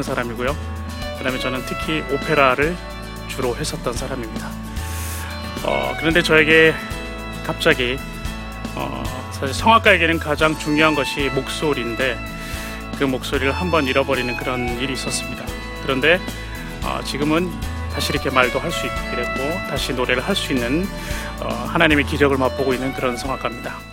[0.00, 0.56] 하는 사람이고요.
[1.18, 2.76] 그다음에 저는 특히 오페라를
[3.28, 4.48] 주로 했었던 사람입니다.
[5.64, 6.74] 어, 그런데 저에게
[7.46, 7.98] 갑자기
[8.74, 12.18] 어, 사실 성악가에게는 가장 중요한 것이 목소리인데
[12.98, 15.44] 그 목소리를 한번 잃어버리는 그런 일이 있었습니다.
[15.82, 16.20] 그런데
[16.82, 17.50] 어, 지금은
[17.92, 20.86] 다시 이렇게 말도 할 수 있게 됐고 다시 노래를 할 수 있는
[21.40, 23.89] 어, 하나님의 기적을 맛보고 있는 그런 성악가입니다.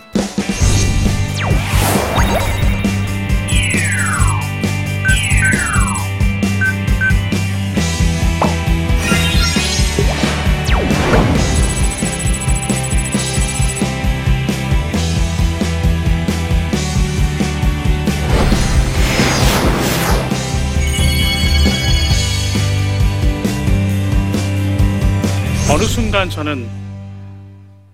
[25.78, 26.68] 어느 순간 저는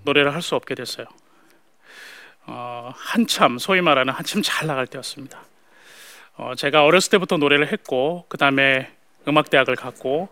[0.05, 1.05] 노래를 할 수 없게 됐어요.
[2.47, 5.43] 어, 한참 소위 말하는 한참 잘 나갈 때였습니다.
[6.39, 8.91] 어, 제가 어렸을 때부터 노래를 했고 그 다음에
[9.29, 10.31] 음악 대학을 갔고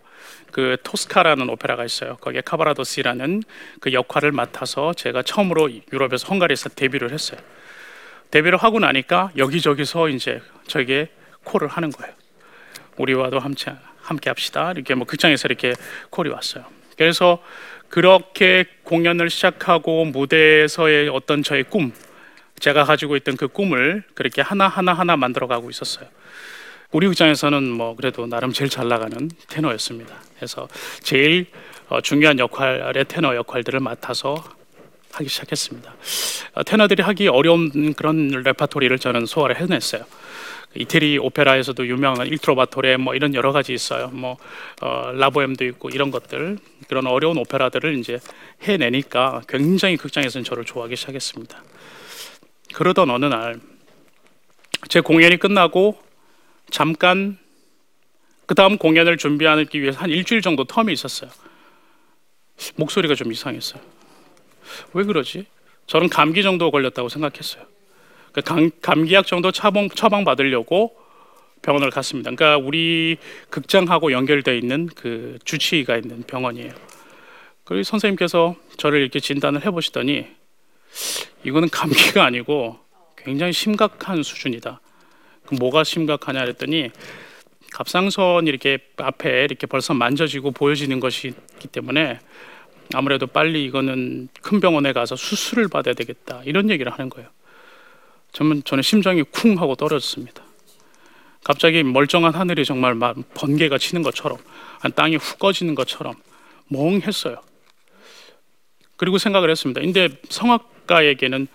[0.51, 2.17] 그 토스카라는 오페라가 있어요.
[2.23, 3.43] 거기에 카바라도시라는
[3.83, 7.39] 그 역할을 맡아서 제가 처음으로 유럽에서 헝가리에서 데뷔를 했어요.
[8.31, 11.11] 데뷔를 하고 나니까 여기저기서 이제 저에게
[11.45, 12.15] 콜을 하는 거예요.
[12.97, 14.73] 우리와도 함께 함께 합시다.
[14.73, 15.75] 이렇게 뭐 극장에서 이렇게
[16.09, 16.65] 콜이 왔어요.
[16.97, 17.43] 그래서
[17.89, 21.93] 그렇게 공연을 시작하고 무대에서의 어떤 저의 꿈,
[22.59, 26.07] 제가 가지고 있던 그 꿈을 그렇게 하나 하나 하나 만들어 가고 있었어요.
[26.93, 30.15] 우리 극장에서는 뭐 그래도 나름 제일 잘 나가는 테너였습니다.
[30.37, 30.69] 그래서
[31.03, 31.47] 제일
[31.89, 34.43] 어, 중요한 역할의 테너 역할들을 맡아서
[35.13, 35.95] 하기 시작했습니다.
[36.55, 40.05] 어, 테너들이 하기 어려운 그런 레파토리를 저는 소화를 해냈어요.
[40.75, 44.09] 이태리 오페라에서도 유명한 일트로바토레 뭐 이런 여러 가지 있어요.
[44.09, 44.37] 뭐
[44.81, 48.21] 어, 라보엠도 있고 이런 것들 그런 어려운 오페라들을 이제
[48.63, 51.63] 해내니까 굉장히 극장에서는 저를 좋아하기 시작했습니다.
[52.73, 53.73] 그러던 어느 날
[54.89, 55.99] 제 공연이 끝나고
[56.71, 57.39] 잠깐
[58.47, 61.31] 그 다음 공연을 준비하기 위해서 한 일주일 정도 텀이 있었어요.
[62.77, 63.81] 목소리가 좀 이상했어요.
[64.93, 65.47] 왜 그러지?
[65.87, 67.65] 저는 감기 정도 걸렸다고 생각했어요.
[68.33, 68.41] 그
[68.81, 70.97] 감기약 정도 처방, 받으려고
[71.63, 72.31] 병원을 갔습니다.
[72.31, 73.17] 그러니까 우리
[73.51, 76.73] 극장하고 연결되어 있는 그 주치의가 있는 병원이에요.
[77.65, 80.27] 그리고 선생님께서 저를 이렇게 진단을 해보시더니
[81.45, 82.79] 이거는 감기가 아니고
[83.17, 84.81] 굉장히 심각한 수준이다.
[85.59, 86.91] 뭐가 심각하냐 그랬더니
[87.73, 92.19] 갑상선 이렇게 앞에 이렇게 벌써 만져지고 보여지는 것이기 때문에
[92.95, 97.29] 아무래도 빨리 이거는 큰 병원에 가서 수술을 받아야 되겠다 이런 얘기를 하는 거예요.
[98.33, 100.43] 저는 저는 심장이 쿵 하고 떨어졌습니다.
[101.45, 102.97] 갑자기 멀쩡한 하늘이 정말
[103.35, 104.39] 번개가 치는 것처럼
[104.95, 106.15] 땅이 훅 꺼지는 것처럼
[106.69, 107.37] 멍했어요.
[108.97, 109.81] 그리고 생각을 했습니다.
[109.81, 111.49] 근데 성악가에게는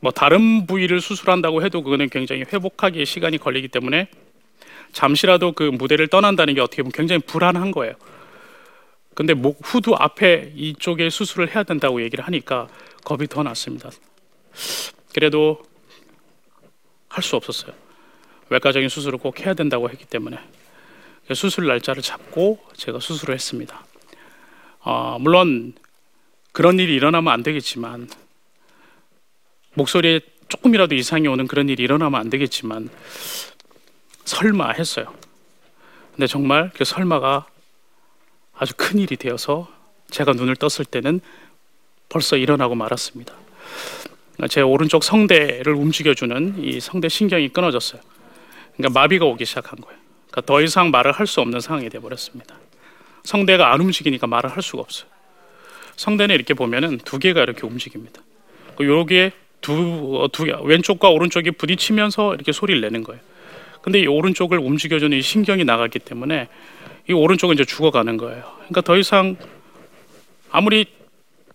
[0.00, 4.08] 뭐 다른 부위를 수술한다고 해도 그거는 굉장히 회복하기에 시간이 걸리기 때문에
[4.90, 7.94] 잠시라도 그 무대를 떠난다는 게 어떻게 보면 굉장히 불안한 거예요.
[9.14, 12.66] 근데 목 후두 앞에 이쪽에 수술을 해야 된다고 얘기를 하니까
[13.04, 13.90] 겁이 더 났습니다.
[15.14, 15.62] 그래도
[17.08, 17.72] 할 수 없었어요.
[18.48, 20.38] 외과적인 수술을 꼭 해야 된다고 했기 때문에
[21.34, 23.84] 수술 날짜를 잡고 제가 수술을 했습니다.
[24.80, 25.74] 어, 물론
[26.52, 28.08] 그런 일이 일어나면 안 되겠지만
[29.74, 32.90] 목소리에 조금이라도 이상이 오는 그런 일이 일어나면 안 되겠지만
[34.24, 35.14] 설마 했어요.
[36.12, 37.46] 근데 정말 그 설마가
[38.54, 39.70] 아주 큰 일이 되어서
[40.10, 41.20] 제가 눈을 떴을 때는
[42.10, 43.41] 벌써 일어나고 말았습니다.
[44.48, 48.00] 제 오른쪽 성대를 움직여주는 이 성대 신경이 끊어졌어요.
[48.76, 49.98] 그러니까 마비가 오기 시작한 거예요.
[50.30, 52.56] 그러니까 더 이상 말을 할 수 없는 상황이 되어버렸습니다.
[53.24, 55.08] 성대가 안 움직이니까 말을 할 수가 없어요.
[55.96, 58.22] 성대는 이렇게 보면은 두 개가 이렇게 움직입니다.
[58.80, 63.20] 여기에 두, 어, 두 개, 왼쪽과 오른쪽이 부딪히면서 이렇게 소리를 내는 거예요.
[63.82, 66.48] 근데 이 오른쪽을 움직여주는 이 신경이 나갔기 때문에
[67.08, 68.42] 이 오른쪽은 이제 죽어가는 거예요.
[68.58, 69.36] 그러니까 더 이상
[70.50, 70.86] 아무리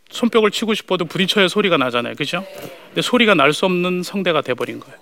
[0.09, 2.15] 손뼉을 치고 싶어도 부딪혀야 소리가 나잖아요.
[2.15, 2.45] 그죠?
[2.89, 4.98] 근데 소리가 날 수 없는 성대가 돼버린 거예요.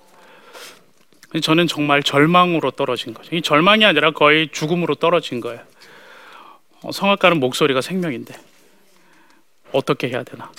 [1.41, 3.35] 저는 정말 절망으로 떨어진 거죠.
[3.35, 5.61] 이 절망이 아니라 거의 죽음으로 떨어진 거예요.
[6.81, 8.33] 어, 성악가는 목소리가 생명인데
[9.73, 10.51] 어떻게 해야 되나?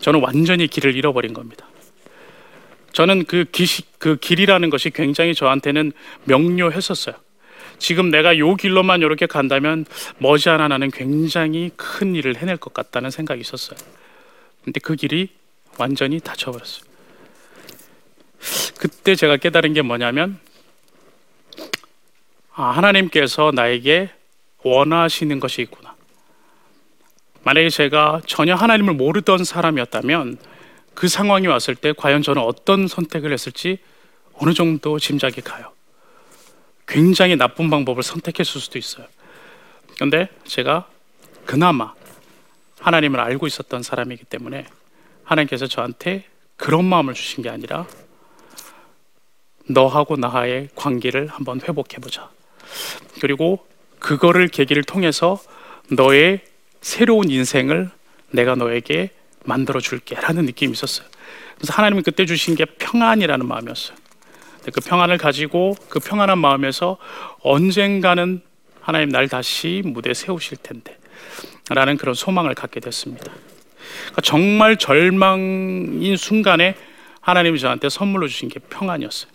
[0.00, 1.66] 저는 완전히 길을 잃어버린 겁니다.
[2.92, 5.92] 저는 그, 기시, 그 길이라는 것이 굉장히 저한테는
[6.24, 7.16] 명료했었어요.
[7.78, 9.84] 지금 내가 요 길로만 이렇게 간다면
[10.18, 13.78] 머지않아 나는 굉장히 큰 일을 해낼 것 같다는 생각이 있었어요.
[14.64, 15.28] 근데 그 길이
[15.78, 16.84] 완전히 닫혀버렸어요.
[18.78, 20.38] 그때 제가 깨달은 게 뭐냐면
[22.54, 24.10] 아, 하나님께서 나에게
[24.62, 25.94] 원하시는 것이 있구나.
[27.42, 30.38] 만약에 제가 전혀 하나님을 모르던 사람이었다면
[30.94, 33.78] 그 상황이 왔을 때 과연 저는 어떤 선택을 했을지
[34.34, 35.73] 어느 정도 짐작이 가요.
[36.94, 39.04] 굉장히 나쁜 방법을 선택했을 수도 있어요.
[39.94, 40.86] 그런데 제가
[41.44, 41.92] 그나마
[42.78, 44.64] 하나님을 알고 있었던 사람이기 때문에
[45.24, 46.24] 하나님께서 저한테
[46.56, 47.88] 그런 마음을 주신 게 아니라
[49.68, 52.30] 너하고 나의 관계를 한번 회복해 보자.
[53.20, 53.66] 그리고
[53.98, 55.40] 그거를 계기를 통해서
[55.90, 56.44] 너의
[56.80, 57.90] 새로운 인생을
[58.30, 59.10] 내가 너에게
[59.42, 61.08] 만들어 줄게라는 느낌이 있었어요.
[61.56, 64.03] 그래서 하나님이 그때 주신 게 평안이라는 마음이었어요.
[64.72, 66.96] 그 평안을 가지고 그 평안한 마음에서
[67.40, 68.40] 언젠가는
[68.80, 70.98] 하나님 날 다시 무대 세우실 텐데
[71.70, 73.32] 라는 그런 소망을 갖게 됐습니다.
[74.00, 76.76] 그러니까 정말 절망인 순간에
[77.20, 79.30] 하나님이 저한테 선물로 주신 게 평안이었어요.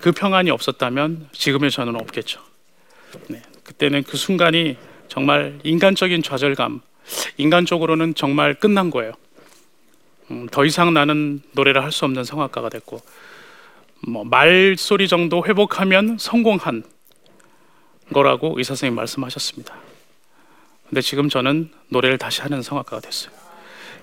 [0.00, 2.40] 그 평안이 없었다면 지금의 저는 없겠죠.
[3.28, 4.76] 네, 그때는 그 순간이
[5.08, 6.80] 정말 인간적인 좌절감,
[7.36, 9.12] 인간적으로는 정말 끝난 거예요.
[10.30, 13.02] 음, 더 이상 나는 노래를 할 수 없는 성악가가 됐고,
[14.06, 16.84] 뭐 말소리 정도 회복하면 성공한
[18.12, 19.76] 거라고 의사 선생님 말씀하셨습니다.
[20.88, 23.32] 근데 지금 저는 노래를 다시 하는 성악가가 됐어요.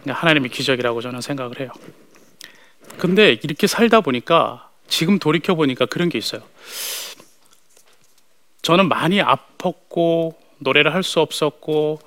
[0.02, 1.70] 그러니까 하나님의 기적이라고 저는 생각을 해요.
[2.98, 6.42] 근데 이렇게 살다 보니까 지금 돌이켜 보니까 그런 게 있어요.
[8.62, 12.00] 저는 많이 아팠고 노래를 할 수 없었고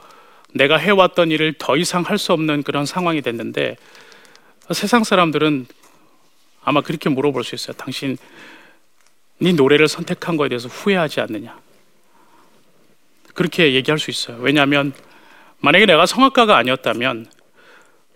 [0.54, 3.76] 내가 해왔던 일을 더 이상 할 수 없는 그런 상황이 됐는데
[4.72, 5.66] 세상 사람들은
[6.62, 7.76] 아마 그렇게 물어볼 수 있어요.
[7.76, 8.16] 당신
[9.38, 11.58] 네 노래를 선택한 거에 대해서 후회하지 않느냐?
[13.34, 14.36] 그렇게 얘기할 수 있어요.
[14.40, 14.92] 왜냐하면
[15.60, 17.26] 만약에 내가 성악가가 아니었다면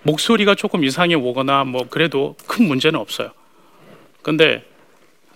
[0.03, 3.31] 목소리가 조금 이상해 오거나 뭐 그래도 큰 문제는 없어요.
[4.23, 4.65] 근데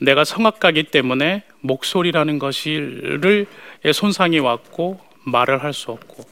[0.00, 3.46] 내가 성악가기 때문에 목소리라는 것을
[3.93, 6.25] 손상이 왔고 말을 할 수 없고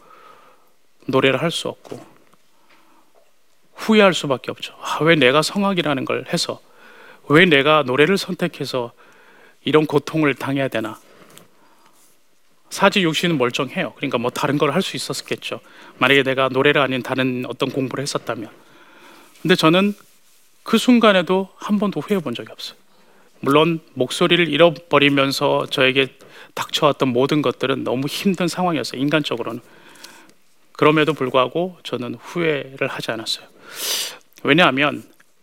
[1.06, 2.15] 노래를 할 수 없고
[3.76, 4.74] 후회할 수밖에 없죠.
[4.80, 6.60] 아, 왜 내가 성악이라는 걸 해서
[7.28, 8.92] 왜 내가 노래를 선택해서
[9.64, 10.98] 이런 고통을 당해야 되나?
[12.70, 13.92] 사지 육신은 멀쩡해요.
[13.96, 15.60] 그러니까 뭐 다른 걸 할 수 있었겠죠.
[15.98, 18.50] 만약에 내가 노래를 아닌 다른 어떤 공부를 했었다면.
[19.42, 19.94] 근데 저는
[20.62, 22.76] 그 순간에도 한 번도 후회해 본 적이 없어요.
[23.40, 26.08] 물론 목소리를 잃어버리면서 저에게
[26.54, 29.00] 닥쳐왔던 모든 것들은 너무 힘든 상황이었어요.
[29.00, 29.60] 인간적으로는.
[30.72, 33.46] 그럼에도 불구하고 저는 후회를 하지 않았어요.
[34.42, 35.02] 왜냐하면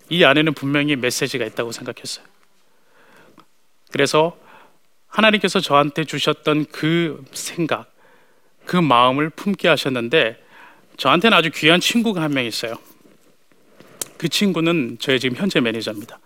[0.09, 2.25] 이 안에는 분명히 메시지가 있다고 생각했어요.
[3.91, 4.37] 그래서
[5.07, 7.91] 하나님께서 저한테 주셨던 그 생각,
[8.65, 10.41] 그 마음을 품게 하셨는데
[10.97, 12.75] 저한테는 아주 귀한 친구가 한 명 있어요.
[14.17, 16.19] 그 친구는 저의 지금 현재 매니저입니다.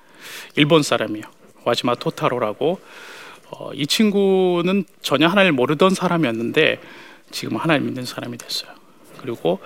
[0.56, 1.24] 일본 사람이요.
[1.64, 2.80] 와지마 토타로라고.
[3.50, 6.80] 어, 이 친구는 전혀 하나님을 모르던 사람이었는데
[7.32, 8.77] 지금 하나님 믿는 사람이 됐어요.
[9.18, 9.60] 그리고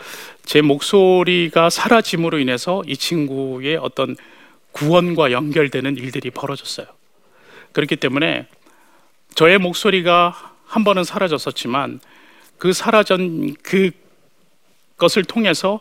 [0.43, 4.15] 제 목소리가 사라짐으로 인해서 이 친구의 어떤
[4.71, 6.87] 구원과 연결되는 일들이 벌어졌어요.
[7.73, 8.47] 그렇기 때문에
[9.35, 11.99] 저의 목소리가 한 번은 사라졌었지만
[12.57, 13.91] 그 사라진 그
[14.97, 15.79] 것을 통해서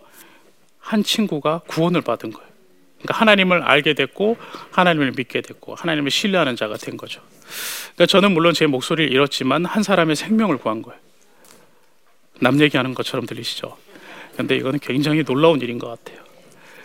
[0.79, 2.51] 한 친구가 구원을 받은 거예요.
[2.99, 4.37] 그러니까 하나님을 알게 됐고
[4.71, 7.21] 하나님을 믿게 됐고 하나님을 신뢰하는 자가 된 거죠.
[7.95, 11.01] 그러니까 저는 물론 제 목소리를 잃었지만 한 사람의 생명을 구한 거예요.
[12.41, 13.77] 남 얘기하는 것처럼 들리시죠?
[14.37, 16.25] 근데 이거는 굉장히 놀라운 일인 것 같아요.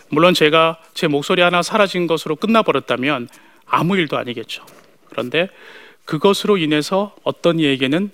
[0.08, 3.28] 물론 제가 제 목소리 하나 사라진 것으로 끝나버렸다면
[3.66, 4.64] 아무 일도 아니겠죠.
[5.10, 5.48] 그런데
[6.04, 8.10] 그것으로 인해서 어떤 이에게는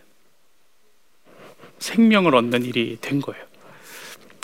[1.78, 3.44] 생명을 얻는 일이 된 거예요.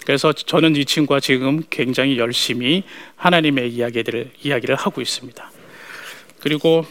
[0.05, 2.83] 그래서 저는 이 친구와 지금 굉장히 열심히
[3.17, 5.51] 하나님의 이야기들을 이야기를 하고 있습니다.
[6.41, 6.85] 그리고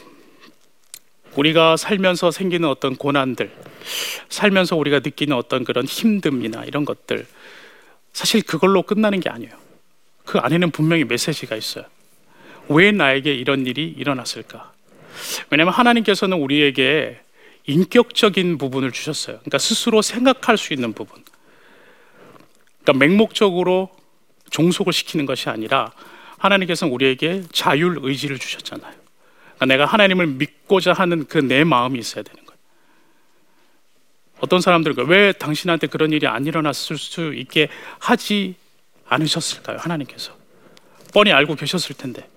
[1.37, 3.51] 우리가 살면서 생기는 어떤 고난들,
[4.27, 7.25] 살면서 우리가 느끼는 어떤 그런 힘듦이나 이런 것들,
[8.11, 9.53] 사실 그걸로 끝나는 게 아니에요.
[10.25, 11.85] 그 안에는 분명히 메시지가 있어요.
[12.69, 14.73] 왜 나에게 이런 일이 일어났을까?
[15.51, 17.19] 왜냐하면 하나님께서는 우리에게
[17.67, 19.37] 인격적인 부분을 주셨어요.
[19.37, 21.23] 그러니까 스스로 생각할 수 있는 부분.
[22.83, 23.89] 그러니까 맹목적으로
[24.49, 25.91] 종속을 시키는 것이 아니라
[26.37, 29.06] 하나님께서는 우리에게 자율 의지를 주셨잖아요.
[29.57, 32.57] 그러니까 내가 하나님을 믿고자 하는 그 내 마음이 있어야 되는 거예요.
[34.39, 38.55] 어떤 사람들은 왜 당신한테 그런 일이 안 일어났을 수 있게 하지
[39.07, 39.77] 않으셨을까요?
[39.77, 40.35] 하나님께서
[41.13, 42.29] 뻔히 알고 계셨을 텐데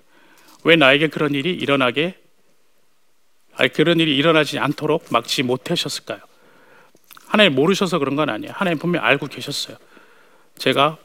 [0.63, 2.17] 왜 나에게 그런 일이 일어나게
[3.55, 6.19] 아니, 그런 일이 일어나지 않도록 막지 못하셨을까요?
[7.27, 8.53] 하나님 모르셔서 그런 건 아니에요.
[8.55, 9.77] 하나님 분명히 알고 계셨어요.
[10.57, 10.97] 제가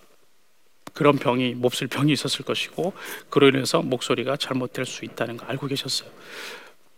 [0.96, 2.92] 그런 병이 몹쓸 병이 있었을 것이고
[3.30, 6.10] 그로 인해서 목소리가 잘못될 수 있다는 거 알고 계셨어요.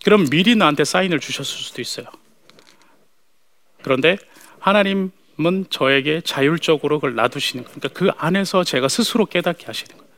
[0.03, 2.07] 그럼 미리 나한테 사인을 주셨을 수도 있어요.
[3.83, 4.17] 그런데
[4.59, 7.79] 하나님 하나님은 저에게 자율적으로 그걸 놔두시는 거예요.
[7.79, 10.09] 그러니까 그 안에서 제가 스스로 깨닫게 하시는 거예요.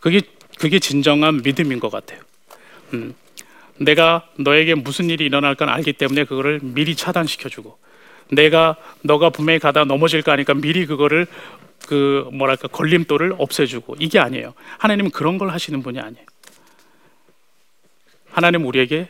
[0.00, 0.22] 그게
[0.58, 2.20] 그게 진정한 믿음인 것 같아요.
[2.94, 3.14] 음,
[3.76, 7.78] 내가 너에게 무슨 일이 일어날 건 알기 때문에 그거를 미리 차단시켜주고,
[8.32, 11.26] 내가 너가 분명히 가다 넘어질 거 아니까 미리 그거를
[11.86, 14.54] 그 뭐랄까 걸림돌을 없애주고 이게 아니에요.
[14.78, 16.24] 하나님은 그런 걸 하시는 분이 아니에요.
[18.30, 19.08] 하나님 우리에게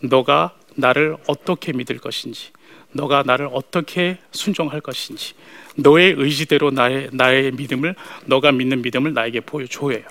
[0.00, 2.50] 너가 나를 어떻게 믿을 것인지,
[2.92, 5.34] 너가 나를 어떻게 순종할 것인지,
[5.76, 7.94] 너의 의지대로 나의 나의 믿음을
[8.26, 10.02] 너가 믿는 믿음을 나에게 보여줘요.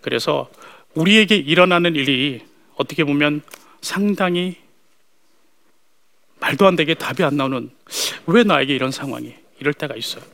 [0.00, 0.50] 그래서
[0.94, 2.44] 우리에게 일어나는 일이
[2.76, 3.42] 어떻게 보면
[3.80, 4.56] 상당히
[6.40, 7.70] 말도 안 되게 답이 안 나오는
[8.26, 10.24] 왜 나에게 이런 상황이 이럴 때가 있어요.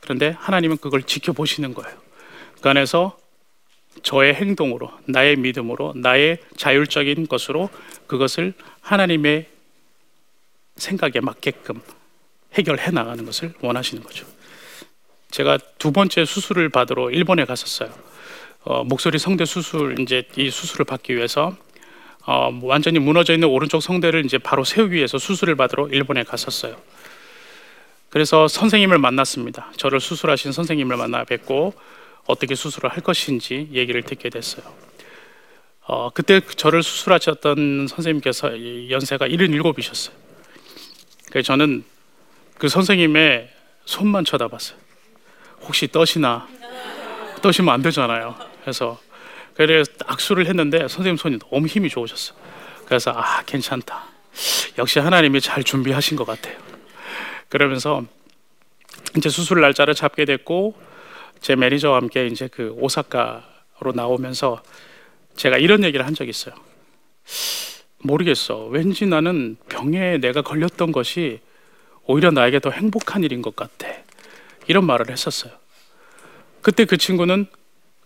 [0.00, 1.96] 그런데 하나님은 그걸 지켜보시는 거예요.
[2.60, 3.16] 그 안에서
[4.02, 7.70] 저의 행동으로, 나의 믿음으로, 나의 자율적인 것으로
[8.08, 9.46] 그것을 하나님의
[10.76, 11.80] 생각에 맞게끔
[12.54, 14.26] 해결해 나가는 것을 원하시는 거죠.
[15.30, 17.92] 제가 두 번째 수술을 받으러 일본에 갔었어요.
[18.64, 21.56] 어, 목소리 성대 수술 이제 이 수술을 받기 위해서
[22.26, 26.76] 어, 완전히 무너져 있는 오른쪽 성대를 이제 바로 세우기 위해서 수술을 받으러 일본에 갔었어요.
[28.18, 29.70] 그래서 선생님을 만났습니다.
[29.76, 31.72] 저를 수술하신 선생님을 만나 뵙고
[32.26, 34.64] 어떻게 수술을 할 것인지 얘기를 듣게 됐어요.
[35.82, 40.10] 어, 그때 저를 수술하셨던 선생님께서 연세가 77이셨어요.
[41.30, 41.84] 그래서 저는
[42.58, 43.50] 그 선생님의
[43.84, 44.76] 손만 쳐다봤어요.
[45.60, 46.48] 혹시 떠시나?
[47.40, 48.34] 떠시면 안 되잖아요.
[48.62, 49.00] 그래서
[49.54, 52.36] 그래서 악수를 했는데 선생님 손이 너무 힘이 좋으셨어요.
[52.84, 54.06] 그래서 아 괜찮다.
[54.76, 56.77] 역시 하나님이 잘 준비하신 것 같아요.
[57.48, 58.04] 그러면서
[59.16, 60.74] 이제 수술 날짜를 잡게 됐고
[61.40, 64.62] 제 매니저와 함께 이제 그 오사카로 나오면서
[65.36, 66.54] 제가 이런 얘기를 한 적이 있어요.
[67.98, 68.66] 모르겠어.
[68.66, 71.40] 왠지 나는 병에 내가 걸렸던 것이
[72.04, 73.88] 오히려 나에게 더 행복한 일인 것 같아.
[74.66, 75.52] 이런 말을 했었어요.
[76.62, 77.46] 그때 그 친구는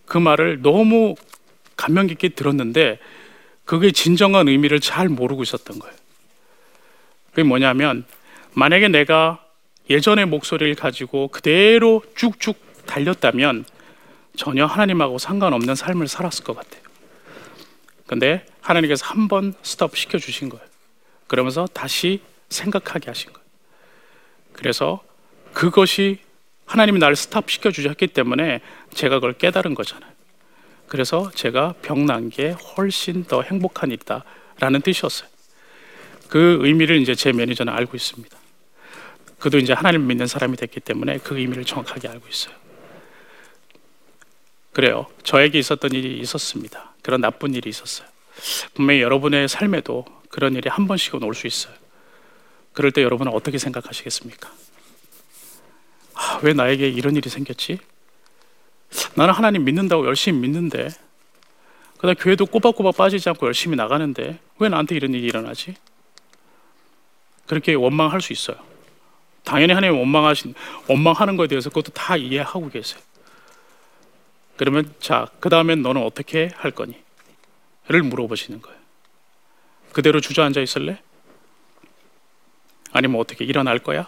[0.05, 1.15] 그 말을 너무
[1.75, 2.99] 감명 깊게 들었는데
[3.65, 5.95] 그게 진정한 의미를 잘 모르고 있었던 거예요.
[7.31, 8.05] 그게 뭐냐면
[8.55, 9.43] 만약에 내가
[9.89, 13.65] 예전의 목소리를 가지고 그대로 쭉쭉 달렸다면
[14.35, 16.81] 전혀 하나님하고 상관없는 삶을 살았을 것 같아요.
[18.07, 20.65] 근데 하나님께서 한 번 스톱 시켜 주신 거예요.
[21.27, 23.45] 그러면서 다시 생각하게 하신 거예요.
[24.53, 25.03] 그래서
[25.53, 26.19] 그것이
[26.65, 28.61] 하나님이 나를 스탑 시켜 주셨기 때문에
[28.93, 30.11] 제가 그걸 깨달은 거잖아요.
[30.87, 35.27] 그래서 제가 병난 게 훨씬 더 행복한 일이다라는 뜻이었어요.
[36.29, 38.37] 그 의미를 이제 제 매니저는 알고 있습니다.
[39.43, 42.55] 그도 이제 하나님 믿는 사람이 됐기 때문에 그 의미를 정확하게 알고 있어요.
[44.71, 45.05] 그래요.
[45.23, 46.93] 저에게 있었던 일이 있었습니다.
[47.01, 48.07] 그런 나쁜 일이 있었어요.
[48.73, 51.73] 분명히 여러분의 삶에도 그런 일이 한 번씩은 올 수 있어요.
[52.71, 54.49] 그럴 때 여러분은 어떻게 생각하시겠습니까?
[56.13, 57.79] 아, 왜 나에게 이런 일이 생겼지?
[59.15, 60.87] 나는 하나님 믿는다고 열심히 믿는데,
[61.97, 65.75] 그다음 교회도 꼬박꼬박 빠지지 않고 열심히 나가는데 왜 나한테 이런 일이 일어나지?
[67.45, 68.71] 그렇게 원망할 수 있어요.
[69.43, 70.53] 당연히 하나님 원망하신
[70.87, 72.99] 원망하는 것에 대해서 그것도 다 이해하고 계세요.
[74.57, 76.95] 그러면 자, 그 다음엔 너는 어떻게 할 거니?
[77.87, 78.79] 를 물어보시는 거예요.
[79.91, 81.01] 그대로 주저앉아 있을래?
[82.91, 84.07] 아니면 어떻게 일어날 거야?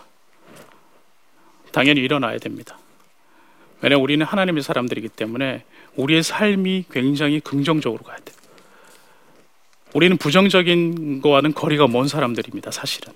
[1.71, 2.77] 당연히 일어나야 됩니다.
[3.81, 5.65] 왜냐하면 우리는 하나님의 사람들이기 때문에
[5.95, 8.35] 우리의 삶이 굉장히 긍정적으로 가야 돼요.
[9.93, 13.13] 우리는 부정적인 거와는 거리가 먼 사람들입니다, 사실은.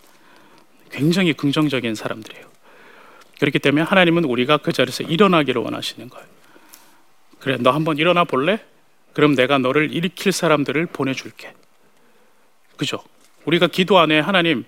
[0.91, 2.48] 굉장히 긍정적인 사람들이에요.
[3.39, 6.27] 그렇기 때문에 하나님은 우리가 그 자리에서 일어나기를 원하시는 거예요.
[7.39, 8.60] 그래, 너 한번 일어나 볼래?
[9.13, 11.53] 그럼 내가 너를 일으킬 사람들을 보내줄게.
[12.77, 13.03] 그죠?
[13.46, 14.65] 우리가 기도 안에 하나님,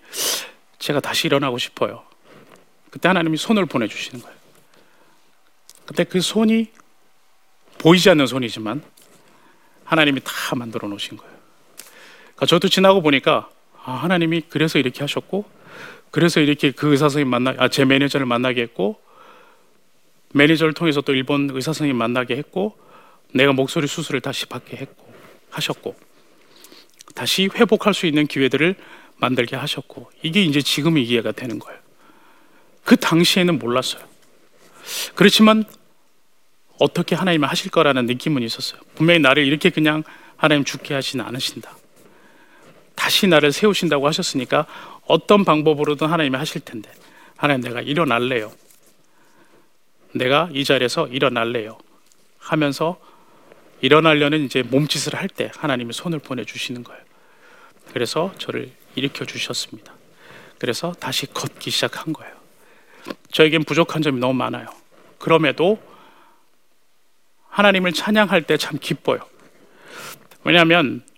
[0.80, 2.04] 제가 다시 일어나고 싶어요.
[2.90, 4.38] 그때 하나님이 손을 보내주시는 거예요.
[5.86, 6.68] 그때 그 손이
[7.78, 8.82] 보이지 않는 손이지만
[9.84, 11.34] 하나님이 다 만들어 놓으신 거예요.
[12.22, 13.50] 그러니까 저도 지나고 보니까
[13.84, 15.46] 아, 하나님이 그래서 이렇게 하셨고
[16.12, 19.02] 그래서 이렇게 그 의사 선생님 만나 아, 제 매니저를 만나게 했고
[20.34, 22.78] 매니저를 통해서 또 일본 의사 선생님 만나게 했고
[23.34, 25.12] 내가 목소리 수술을 다시 받게 했고
[25.50, 25.96] 하셨고
[27.16, 28.76] 다시 회복할 수 있는 기회들을
[29.18, 31.80] 만들게 하셨고 이게 이제 지금의 이해가 되는 거예요.
[32.84, 34.04] 그 당시에는 몰랐어요.
[35.16, 35.64] 그렇지만
[36.80, 38.82] 어떻게 하나님을 하실 거라는 느낌은 있었어요.
[38.96, 40.04] 분명히 나를 이렇게 그냥
[40.36, 41.78] 하나님 죽게 하지는 않으신다.
[42.96, 44.66] 다시 나를 세우신다고 하셨으니까
[45.12, 46.90] 어떤 방법으로든 하나님이 하실 텐데
[47.36, 48.52] 하나님 내가 일어날래요.
[50.14, 51.78] 내가 이 자리에서 일어날래요.
[52.38, 53.00] 하면서
[53.82, 57.02] 일어나려는 이제 몸짓을 할 때 하나님이 손을 보내 주시는 거예요.
[57.94, 59.94] 그래서 저를 일으켜 주셨습니다.
[60.58, 62.34] 그래서 다시 걷기 시작한 거예요.
[63.32, 64.68] 저에겐 부족한 점이 너무 많아요.
[65.18, 65.82] 그럼에도
[67.50, 69.20] 하나님을 찬양할 때 참 기뻐요.
[70.44, 71.11] 왜냐하면 아,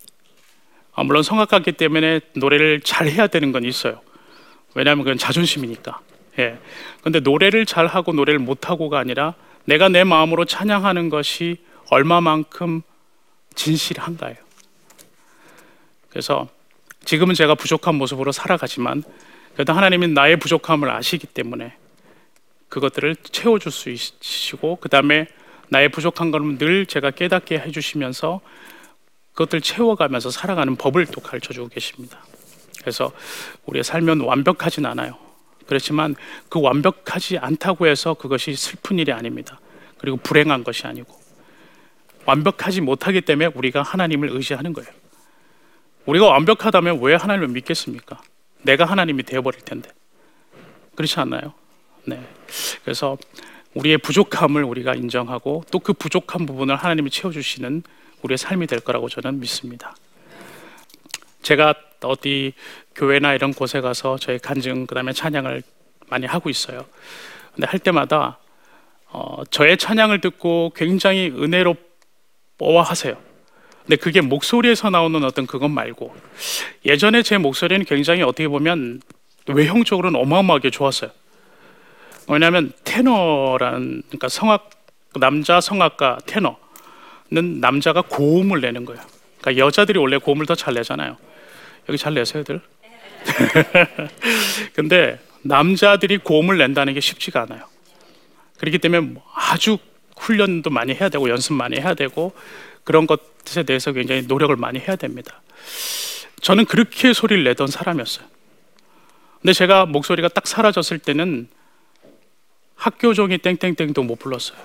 [1.01, 4.01] 물론 성악가기 때문에 노래를 잘 해야 되는 건 있어요.
[4.75, 5.99] 왜냐하면 그건 자존심이니까.
[6.39, 6.57] 예.
[7.01, 9.33] 근데 노래를 잘 하고 노래를 못 하고가 아니라
[9.65, 11.57] 내가 내 마음으로 찬양하는 것이
[11.89, 12.81] 얼마만큼
[13.55, 14.35] 진실한가요?
[16.09, 16.47] 그래서
[17.05, 19.03] 지금은 제가 부족한 모습으로 살아가지만
[19.53, 21.75] 그래도 하나님은 나의 부족함을 아시기 때문에
[22.69, 25.27] 그것들을 채워줄 수 있으시고 그 다음에
[25.69, 28.41] 나의 부족한 것은 늘 제가 깨닫게 해주시면서
[29.33, 32.19] 그것들 채워가면서 살아가는 법을 또 가르쳐 주고 계십니다.
[32.79, 33.11] 그래서
[33.65, 35.17] 우리의 삶은 완벽하진 않아요.
[35.67, 36.15] 그렇지만
[36.49, 39.59] 그 완벽하지 않다고 해서 그것이 슬픈 일이 아닙니다.
[39.97, 41.17] 그리고 불행한 것이 아니고
[42.25, 44.89] 완벽하지 못하기 때문에 우리가 하나님을 의지하는 거예요.
[46.05, 48.21] 우리가 완벽하다면 왜 하나님을 믿겠습니까?
[48.63, 49.89] 내가 하나님이 되어버릴 텐데.
[50.95, 51.53] 그렇지 않나요?
[52.05, 52.21] 네.
[52.83, 53.17] 그래서
[53.73, 57.83] 우리의 부족함을 우리가 인정하고 또 그 부족한 부분을 하나님이 채워주시는
[58.23, 59.95] 우리의 삶이 될 거라고 저는 믿습니다.
[61.41, 62.53] 제가 어디
[62.95, 65.61] 교회나 이런 곳에 가서 저희 간증 그다음에 찬양을
[66.07, 66.85] 많이 하고 있어요.
[67.53, 68.39] 근데 할 때마다
[69.07, 73.15] 어, 저의 찬양을 듣고 굉장히 은혜롭워하세요.
[73.81, 76.15] 근데 그게 목소리에서 나오는 어떤 그것 말고
[76.85, 79.01] 예전에 제 목소리는 굉장히 어떻게 보면
[79.47, 81.11] 외형적으로는 어마어마하게 좋았어요.
[82.29, 84.69] 왜냐하면 테너라는 그러니까 성악
[85.19, 86.57] 남자 성악가 테너
[87.33, 89.01] 는 남자가 고음을 내는 거예요.
[89.41, 91.17] 그러니까 여자들이 원래 고음을 더 잘 내잖아요.
[91.89, 92.61] 여기 잘 내세요 들.
[94.73, 97.65] 근데 남자들이 고음을 낸다는 게 쉽지가 않아요.
[98.59, 99.79] 그렇기 때문에 아주
[100.17, 102.33] 훈련도 많이 해야 되고 연습 많이 해야 되고
[102.83, 105.41] 그런 것에 대해서 굉장히 노력을 많이 해야 됩니다.
[106.41, 108.27] 저는 그렇게 소리를 내던 사람이었어요.
[109.41, 111.47] 근데 제가 목소리가 딱 사라졌을 때는
[112.75, 114.59] 학교 종이 땡땡땡도 못 불렀어요.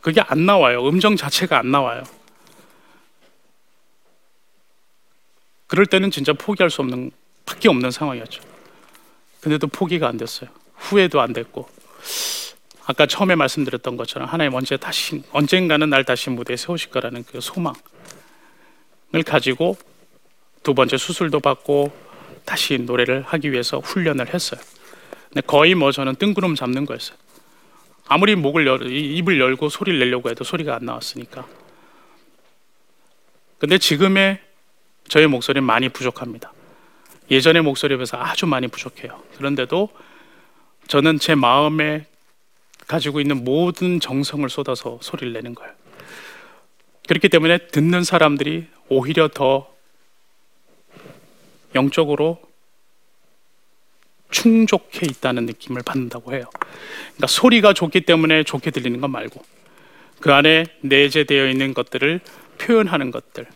[0.00, 0.86] 그게 안 나와요.
[0.86, 2.02] 음정 자체가 안 나와요.
[5.66, 7.10] 그럴 때는 진짜 포기할 수 없는
[7.44, 8.42] 밖에 없는 상황이었죠.
[9.40, 10.50] 근데도 포기가 안 됐어요.
[10.74, 11.68] 후회도 안 됐고
[12.86, 17.74] 아까 처음에 말씀드렸던 것처럼 하나님 언제 다시 언젠가는 날 다시 무대에 세우실 거라는 그 소망을
[19.26, 19.76] 가지고
[20.62, 21.92] 두 번째 수술도 받고
[22.44, 24.60] 다시 노래를 하기 위해서 훈련을 했어요.
[25.28, 27.18] 근데 거의 뭐 저는 뜬구름 잡는 거였어요.
[28.08, 31.46] 아무리 목을 열, 입을 열고 소리를 내려고 해도 소리가 안 나왔으니까.
[33.58, 34.40] 근데 지금의
[35.08, 36.52] 저의 목소리는 많이 부족합니다.
[37.30, 39.22] 예전의 목소리에 비해서 아주 많이 부족해요.
[39.36, 39.90] 그런데도
[40.86, 42.06] 저는 제 마음에
[42.86, 45.72] 가지고 있는 모든 정성을 쏟아서 소리를 내는 거예요.
[47.06, 49.70] 그렇기 때문에 듣는 사람들이 오히려 더
[51.74, 52.40] 영적으로
[54.30, 56.44] 충족해 있다는 느낌을 받는다고 해요.
[56.52, 59.42] 그러니까 소리가 좋기 때문에 좋게 들리는 것 말고
[60.20, 62.20] 그 안에 내재되어 있는 것들을
[62.58, 63.46] 표현하는 것들.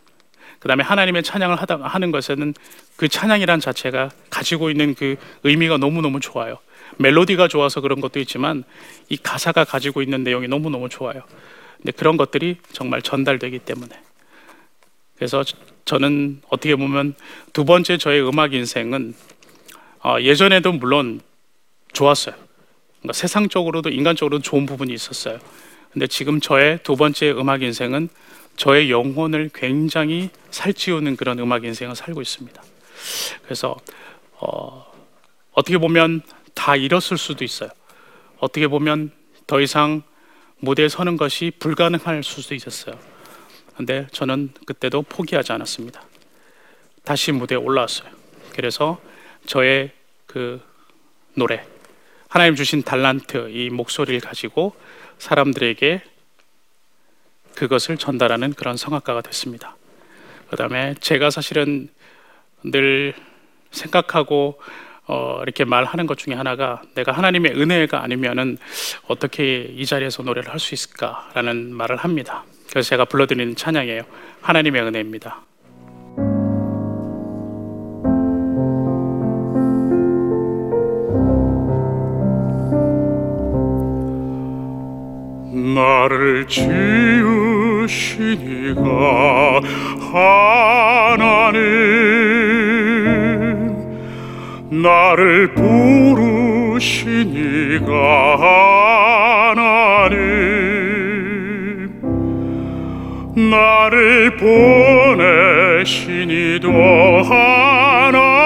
[0.59, 2.55] 그 다음에 하나님의 찬양을 하다, 하는 것에는
[2.97, 6.59] 그 찬양이란 자체가 가지고 있는 그 의미가 너무너무 좋아요.
[6.99, 8.63] 멜로디가 좋아서 그런 것도 있지만
[9.09, 11.23] 이 가사가 가지고 있는 내용이 너무너무 좋아요.
[11.79, 13.91] 근데 그런 것들이 정말 전달되기 때문에
[15.17, 15.43] 그래서
[15.85, 17.15] 저는 어떻게 보면
[17.53, 19.15] 두 번째 저의 음악 인생은
[20.05, 21.21] 어, 예전에도 물론
[21.93, 22.35] 좋았어요.
[22.99, 25.39] 그러니까 세상적으로도 인간적으로도 좋은 부분이 있었어요.
[25.93, 28.09] 근데 지금 저의 두 번째 음악 인생은
[28.57, 32.63] 저의 영혼을 굉장히 살찌우는 그런 음악 인생을 살고 있습니다.
[33.45, 33.77] 그래서
[34.39, 34.93] 어,
[35.53, 36.23] 어떻게 보면
[36.55, 37.71] 다 잃었을 수도 있어요.
[38.39, 39.13] 어떻게 보면
[39.47, 40.03] 더 이상
[40.59, 42.99] 무대에 서는 것이 불가능할 수도 있었어요.
[43.77, 46.03] 근데 저는 그때도 포기하지 않았습니다.
[47.05, 48.09] 다시 무대에 올라왔어요.
[48.53, 49.01] 그래서
[49.47, 49.91] 저의
[50.27, 50.61] 그
[51.35, 51.65] 노래
[52.29, 54.75] 하나님 주신 달란트 이 목소리를 가지고
[55.19, 56.03] 사람들에게
[57.55, 59.77] 그것을 전달하는 그런 성악가가 됐습니다.
[60.51, 61.89] 그다음에 제가 사실은
[62.63, 63.15] 늘
[63.71, 64.61] 생각하고
[65.07, 68.57] 어, 이렇게 말하는 것 중에 하나가 내가 하나님의 은혜가 아니면은
[69.09, 72.45] 어떻게 이 자리에서 노래를 할 수 있을까라는 말을 합니다.
[72.71, 74.03] 그래서 제가 불러드리는 찬양이에요.
[74.41, 75.43] 하나님의 은혜입니다.
[86.03, 86.67] 나를 지으신
[88.75, 89.61] 이가
[90.11, 91.63] 하나님.
[94.83, 97.93] 나를 부르신 이가
[99.55, 100.19] 하나님.
[103.37, 106.69] 나를 보내신 이도
[107.23, 108.43] 하나님.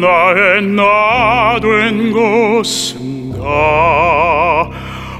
[0.00, 2.99] 나의 나 된 것은
[3.50, 4.70] 다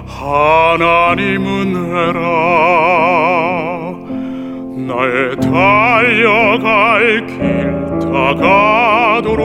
[0.07, 2.21] 하나님 은혜라.
[4.87, 7.39] 나의 달려갈 길
[7.99, 9.43] 다가도록.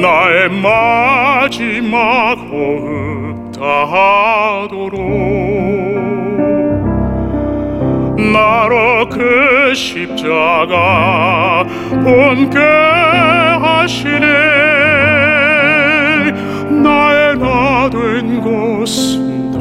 [0.00, 4.98] 나의 마지막 호흡 다하도록.
[8.32, 14.77] 나로 그 십자가 본게 하시네
[18.88, 19.58] 된 것은 다.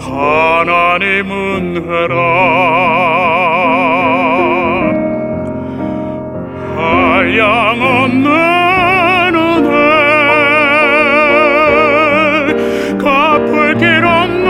[0.00, 2.14] 하나님 은혜라.
[6.76, 8.26] 한량 없는
[9.34, 9.70] 은혜
[12.98, 14.48] 갚을 길 없는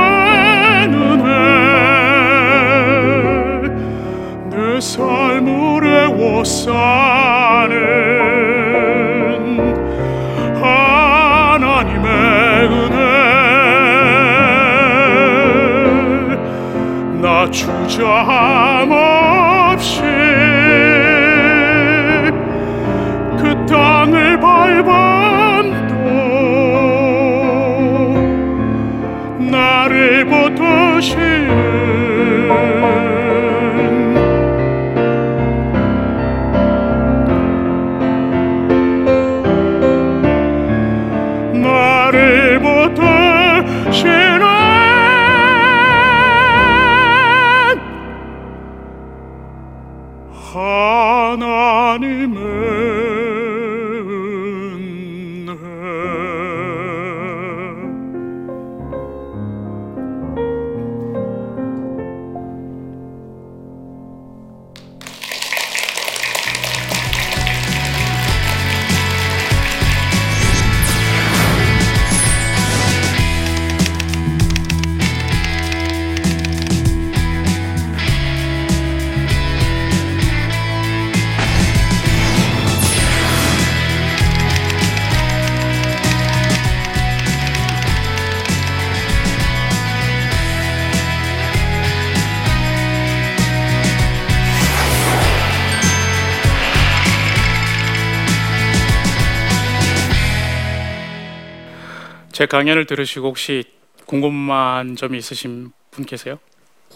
[0.95, 1.29] 은혜
[4.51, 7.00] 내 삶을 애워싸
[102.41, 103.65] 제 강연을 들으시고 혹시
[104.07, 106.39] 궁금한 점이 있으신 분 계세요?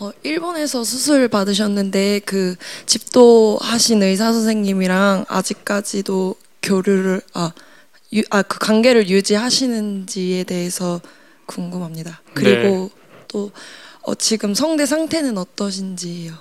[0.00, 11.02] 어, 일본에서 수술 받으셨는데 그 집도하신 의사 선생님이랑 아직까지도 교류를 아아그 관계를 유지하시는지에 대해서
[11.44, 12.22] 궁금합니다.
[12.32, 12.90] 그리고
[13.28, 13.52] 또
[14.00, 16.32] 어, 지금 성대 상태는 어떠신지요?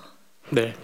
[0.51, 0.75] 네.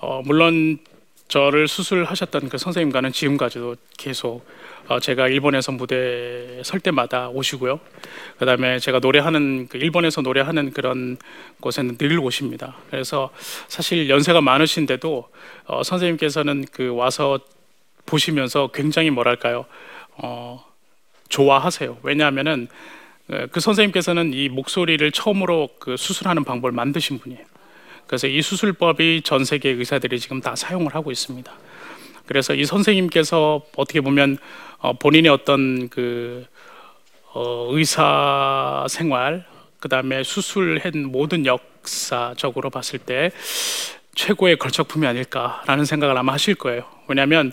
[0.00, 0.80] 어, 물론
[1.28, 4.57] 저를 수술하셨던 그 선생님과는 지금까지도 계속 어,
[5.00, 7.78] 제가 일본에서 무대 설 때마다 오시고요.
[8.38, 11.18] 그다음에 제가 노래하는 그 일본에서 노래하는 그런
[11.60, 12.76] 곳에는 늘 오십니다.
[12.90, 13.30] 그래서
[13.68, 15.28] 사실 연세가 많으신데도
[15.66, 17.38] 어, 선생님께서는 그 와서
[18.06, 19.66] 보시면서 굉장히 뭐랄까요?
[20.16, 20.64] 어,
[21.28, 21.98] 좋아하세요.
[22.02, 22.68] 왜냐하면은
[23.30, 27.44] 어, 그 선생님께서는 이 목소리를 처음으로 그 수술하는 방법을 만드신 분이에요.
[28.06, 31.52] 그래서 이 수술법이 전 세계 의사들이 지금 다 사용을 하고 있습니다.
[32.28, 34.36] 그래서 이 선생님께서 어떻게 보면
[34.78, 36.44] 어, 본인의 어떤 그
[37.32, 39.46] 어, 의사 생활,
[39.80, 43.30] 그 다음에 수술한 모든 역사적으로 봤을 때
[44.14, 46.84] 최고의 걸작품이 아닐까라는 생각을 아마 하실 거예요.
[47.08, 47.52] 왜냐하면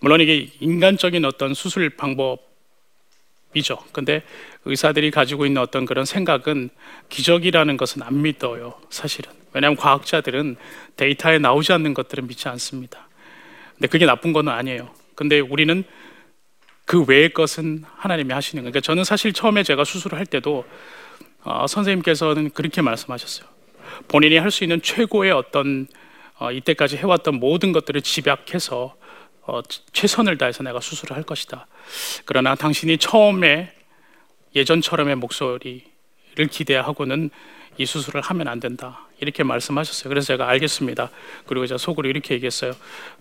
[0.00, 3.78] 물론 이게 인간적인 어떤 수술 방법이죠.
[3.92, 4.22] 근데
[4.64, 6.70] 의사들이 가지고 있는 어떤 그런 생각은
[7.08, 8.74] 기적이라는 것은 안 믿어요.
[8.90, 9.30] 사실은.
[9.52, 10.56] 왜냐하면 과학자들은
[10.96, 13.07] 데이터에 나오지 않는 것들은 믿지 않습니다.
[13.78, 14.90] 근데 그게 나쁜 건 아니에요.
[15.14, 15.84] 근데 우리는
[16.84, 18.72] 그 외의 것은 하나님이 하시는 거예요.
[18.72, 20.64] 그러니까 저는 사실 처음에 제가 수술을 할 때도
[21.44, 23.48] 어, 선생님께서는 그렇게 말씀하셨어요.
[24.08, 25.86] 본인이 할 수 있는 최고의 어떤
[26.38, 28.96] 어, 이때까지 해왔던 모든 것들을 집약해서
[29.42, 29.60] 어,
[29.92, 31.66] 최선을 다해서 내가 수술을 할 것이다.
[32.24, 33.72] 그러나 당신이 처음에
[34.54, 35.82] 예전처럼의 목소리를
[36.50, 37.30] 기대하고는
[37.78, 39.06] 이 수술을 하면 안 된다.
[39.20, 40.08] 이렇게 말씀하셨어요.
[40.08, 41.10] 그래서 제가 알겠습니다.
[41.46, 42.72] 그리고 제가 속으로 이렇게 얘기했어요.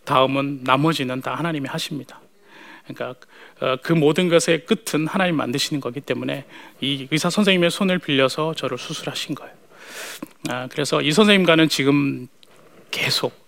[0.04, 2.20] 다음은 나머지는 다 하나님이 하십니다.
[2.88, 3.20] 그러니까
[3.60, 6.46] 어, 그 모든 것의 끝은 하나님 만드시는 거기 때문에
[6.82, 9.54] 이 의사 선생님의 손을 빌려서 저를 수술하신 거예요.
[10.50, 12.28] 아, 그래서 이 선생님과는 지금
[12.92, 13.48] 계속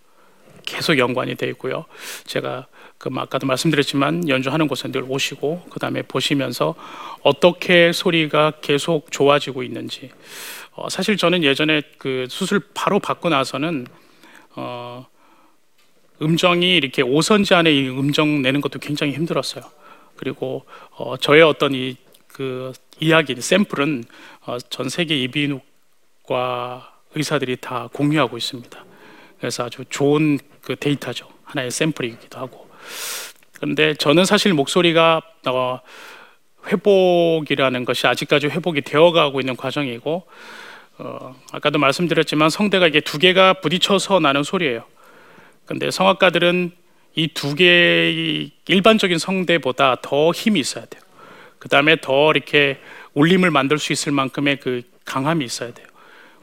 [0.66, 1.86] 계속 연관이 되어 있고요.
[2.26, 2.68] 제가
[3.00, 6.76] 그 아까도 말씀드렸지만 연주하는 곳에 늘 오시고 그 다음에 보시면서
[7.24, 10.12] 어떻게 소리가 계속 좋아지고 있는지.
[10.80, 13.88] 어, 사실 저는 예전에 그 수술 바로 받고 나서는
[14.56, 15.08] 어,
[16.22, 19.64] 음정이 이렇게 오선지 안에 이 음정 내는 것도 굉장히 힘들었어요.
[20.16, 21.96] 그리고 어, 저의 어떤 이
[22.40, 24.06] 그 이야기 샘플은
[24.46, 28.86] 어, 전 세계 이비인후과 의사들이 다 공유하고 있습니다.
[29.38, 31.28] 그래서 아주 좋은 그 데이터죠.
[31.44, 32.70] 하나의 샘플이기도 하고.
[33.58, 35.82] 그런데 저는 사실 목소리가 어,
[36.68, 40.26] 회복이라는 것이 아직까지 회복이 되어가고 있는 과정이고
[41.00, 44.84] 어, 아까도 말씀드렸지만 성대가 이게 두 개가 부딪혀서 나는 소리예요.
[45.66, 46.72] 근데 성악가들은
[47.16, 51.02] 이 두 개의 일반적인 성대보다 더 힘이 있어야 돼요.
[51.58, 52.80] 그 다음에 더 이렇게
[53.14, 55.88] 울림을 만들 수 있을 만큼의 그 강함이 있어야 돼요.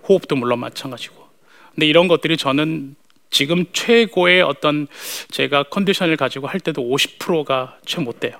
[0.09, 1.27] 호흡도 물론 마찬가지고.
[1.75, 2.97] 근데 이런 것들이 저는
[3.31, 4.87] 지금 최고의 어떤
[5.31, 8.39] 제가 컨디션을 가지고 할 때도 50%가 채 못 돼요.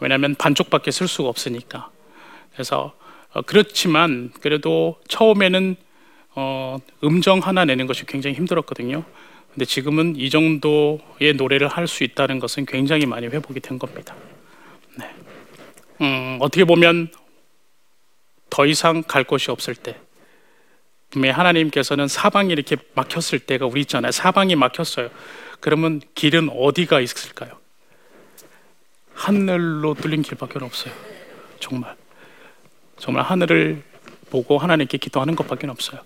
[0.00, 1.90] 왜냐하면 반쪽밖에 쓸 수가 없으니까.
[2.52, 3.01] 그래서 어,
[3.40, 5.76] 그렇지만 그래도 처음에는
[6.34, 9.04] 어, 음정 하나 내는 것이 굉장히 힘들었거든요.
[9.52, 14.14] 근데 지금은 이 정도의 노래를 할 수 있다는 것은 굉장히 많이 회복이 된 겁니다.
[14.98, 15.10] 네.
[16.00, 17.08] 음, 어떻게 보면
[18.48, 19.96] 더 이상 갈 곳이 없을 때
[21.10, 24.10] 분명히 하나님께서는 사방이 이렇게 막혔을 때가 우리 있잖아요.
[24.12, 25.10] 사방이 막혔어요.
[25.60, 27.58] 그러면 길은 어디가 있을까요?
[29.14, 30.92] 하늘로 뚫린 길밖에 없어요.
[31.60, 31.94] 정말.
[33.02, 33.82] 정말 하늘을
[34.30, 36.00] 보고 하나님께 기도하는 것밖에 없어요.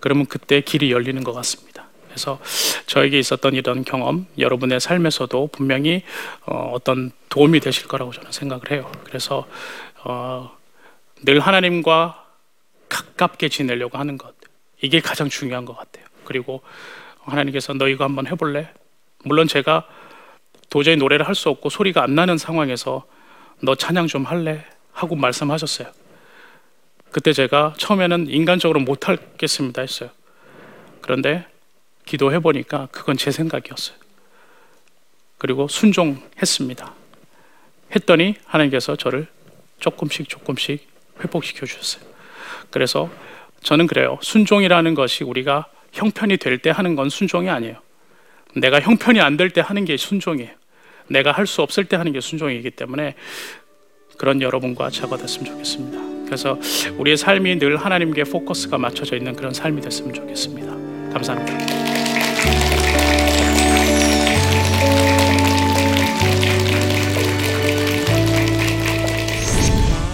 [0.00, 1.86] 그러면 그때 길이 열리는 것 같습니다.
[2.06, 2.38] 그래서
[2.84, 6.02] 저에게 있었던 이런 경험, 여러분의 삶에서도 분명히
[6.44, 8.92] 어, 떤 도움이 되실 거라고 저는 생각을 해요.
[9.04, 9.48] 그래서
[10.04, 10.54] 어,
[11.22, 12.22] 늘 하나님과
[12.90, 14.34] 가깝게 지내려고 하는 것,
[14.82, 16.04] 이게 가장 중요한 것 같아요.
[16.24, 16.60] 그리고
[17.20, 18.70] 하나님께서 너 이거 한번 해볼래?
[19.24, 19.86] 물론 제가
[20.68, 23.06] 도저히 노래를 할 수 없고 소리가 안 나는 상황에서
[23.62, 24.66] 너 찬양 좀 할래?
[24.92, 26.01] 하고 말씀하셨어요.
[27.12, 30.10] 그때 제가 처음에는 인간적으로 못하겠습니다 했어요.
[31.02, 31.46] 그런데
[32.06, 33.96] 기도해 보니까 그건 제 생각이었어요.
[35.38, 36.94] 그리고 순종했습니다.
[37.94, 39.26] 했더니 하나님께서 저를
[39.78, 40.88] 조금씩 조금씩
[41.22, 42.04] 회복시켜 주셨어요.
[42.70, 43.10] 그래서
[43.62, 44.18] 저는 그래요.
[44.22, 47.76] 순종이라는 것이 우리가 형편이 될 때 하는 건 순종이 아니에요.
[48.56, 50.50] 내가 형편이 안 될 때 하는 게 순종이에요.
[51.08, 53.14] 내가 할 수 없을 때 하는 게 순종이기 때문에
[54.16, 56.21] 그런 여러분과 제가 됐으면 좋겠습니다.
[56.32, 56.58] 그래서
[56.96, 60.72] 우리의 삶이 늘 하나님께 포커스가 맞춰져 있는 그런 삶이 됐으면 좋겠습니다.
[61.12, 61.58] 감사합니다.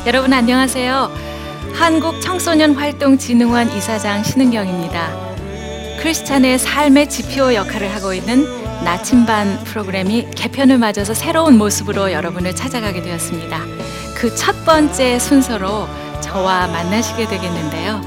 [0.09, 1.09] 여러분 안녕하세요.
[1.75, 5.11] 한국 청소년 활동 진흥원 이사장 신은경입니다.
[6.01, 8.45] 크리스찬의 삶의 지표 역할을 하고 있는
[8.83, 13.63] 나침반 프로그램이 개편을 맞아서 새로운 모습으로 여러분을 찾아가게 되었습니다.
[14.17, 15.87] 그 첫 번째 순서로
[16.21, 18.01] 저와 만나시게 되겠는데요.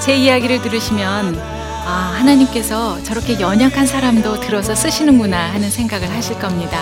[0.00, 1.56] 제 이야기를 들으시면
[1.88, 6.80] 아, 하나님께서 저렇게 연약한 사람도 들어서 쓰시는구나 하는 생각을 하실 겁니다.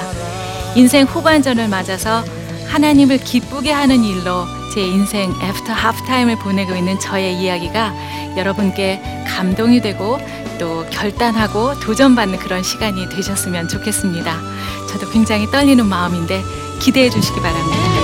[0.75, 2.25] 인생 후반전을 맞아서
[2.69, 7.95] 하나님을 기쁘게 하는 일로 제 인생 after 하프타임을 보내고 있는 저의 이야기가
[8.37, 10.19] 여러분께 감동이 되고
[10.59, 14.41] 또 결단하고 도전받는 그런 시간이 되셨으면 좋겠습니다.
[14.91, 16.43] 저도 굉장히 떨리는 마음인데
[16.81, 18.04] 기대해 주시기 바랍니다.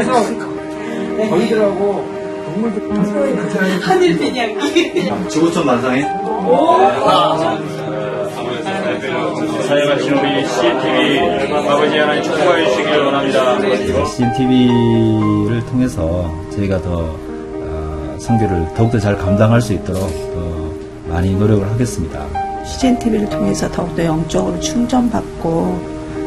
[0.00, 2.14] 하나님께서 저희들하고
[3.82, 5.28] 하늘 배냥이.
[5.28, 6.02] 지구촌 만상에
[9.66, 11.18] 사역하신 우리 CNTV
[11.68, 14.04] 아버지 하나님 축복하여 주시길 원합니다.
[14.06, 17.16] CNTV를 통해서 저희가 더
[17.66, 20.00] 어, 성교를 더욱더 잘 감당할 수 있도록
[20.34, 22.26] 더 많이 노력을 하겠습니다.
[22.64, 25.93] CGN TV를 통해서 더욱더 영적으로 충전받고 아,